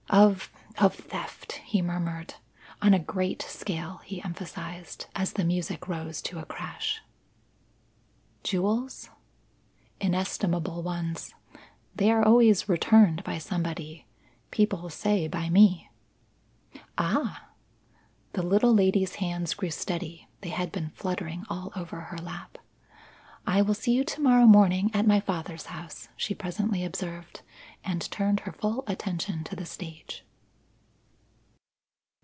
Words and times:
"Of 0.13 0.51
of 0.77 0.93
theft," 0.95 1.61
he 1.63 1.81
murmured. 1.81 2.33
"On 2.81 2.93
a 2.93 2.99
great 2.99 3.41
scale," 3.43 4.01
he 4.03 4.21
emphasized, 4.21 5.05
as 5.15 5.31
the 5.33 5.45
music 5.45 5.87
rose 5.87 6.21
to 6.23 6.37
a 6.39 6.43
crash. 6.45 7.01
"Jewels?" 8.43 9.09
"Inestimable 10.01 10.83
ones. 10.83 11.33
They 11.95 12.11
are 12.11 12.25
always 12.27 12.67
returned 12.67 13.23
by 13.23 13.37
somebody. 13.37 14.05
People 14.51 14.89
say, 14.89 15.29
by 15.29 15.49
me." 15.49 15.89
"Ah!" 16.97 17.47
The 18.33 18.43
little 18.43 18.73
lady's 18.73 19.15
hands 19.15 19.53
grew 19.53 19.71
steady, 19.71 20.27
they 20.41 20.49
had 20.49 20.73
been 20.73 20.89
fluttering 20.89 21.45
all 21.49 21.71
over 21.73 21.97
her 22.01 22.17
lap. 22.17 22.57
"I 23.47 23.63
will 23.63 23.73
see 23.73 23.93
you 23.93 24.03
to 24.03 24.21
morrow 24.21 24.45
morning 24.45 24.91
at 24.93 25.07
my 25.07 25.19
father's 25.19 25.67
house," 25.67 26.09
she 26.15 26.35
presently 26.35 26.83
observed; 26.85 27.41
and 27.83 28.03
turned 28.11 28.41
her 28.41 28.51
full 28.51 28.83
attention 28.85 29.43
to 29.45 29.55
the 29.55 29.65
stage. 29.65 30.23